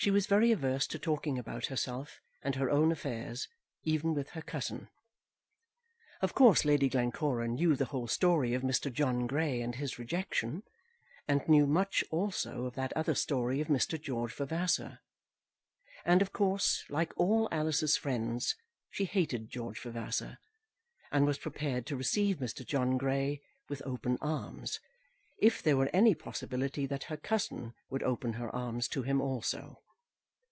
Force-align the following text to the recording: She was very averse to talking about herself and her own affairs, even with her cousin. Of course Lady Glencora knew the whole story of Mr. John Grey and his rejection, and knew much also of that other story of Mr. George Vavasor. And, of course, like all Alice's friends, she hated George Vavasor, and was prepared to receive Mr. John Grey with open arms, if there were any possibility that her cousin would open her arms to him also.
She 0.00 0.12
was 0.12 0.28
very 0.28 0.52
averse 0.52 0.86
to 0.86 0.98
talking 0.98 1.40
about 1.40 1.66
herself 1.66 2.20
and 2.40 2.54
her 2.54 2.70
own 2.70 2.92
affairs, 2.92 3.48
even 3.82 4.14
with 4.14 4.30
her 4.30 4.40
cousin. 4.42 4.88
Of 6.22 6.36
course 6.36 6.64
Lady 6.64 6.88
Glencora 6.88 7.48
knew 7.48 7.74
the 7.74 7.86
whole 7.86 8.06
story 8.06 8.54
of 8.54 8.62
Mr. 8.62 8.92
John 8.92 9.26
Grey 9.26 9.60
and 9.60 9.74
his 9.74 9.98
rejection, 9.98 10.62
and 11.26 11.46
knew 11.48 11.66
much 11.66 12.04
also 12.12 12.64
of 12.66 12.76
that 12.76 12.92
other 12.92 13.16
story 13.16 13.60
of 13.60 13.66
Mr. 13.66 14.00
George 14.00 14.32
Vavasor. 14.32 15.00
And, 16.04 16.22
of 16.22 16.32
course, 16.32 16.84
like 16.88 17.12
all 17.16 17.48
Alice's 17.50 17.96
friends, 17.96 18.54
she 18.90 19.04
hated 19.04 19.50
George 19.50 19.80
Vavasor, 19.80 20.38
and 21.10 21.26
was 21.26 21.38
prepared 21.38 21.86
to 21.86 21.96
receive 21.96 22.36
Mr. 22.36 22.64
John 22.64 22.98
Grey 22.98 23.42
with 23.68 23.82
open 23.84 24.16
arms, 24.20 24.78
if 25.38 25.60
there 25.60 25.76
were 25.76 25.90
any 25.92 26.14
possibility 26.14 26.86
that 26.86 27.04
her 27.10 27.16
cousin 27.16 27.74
would 27.90 28.04
open 28.04 28.34
her 28.34 28.54
arms 28.54 28.86
to 28.90 29.02
him 29.02 29.20
also. 29.20 29.82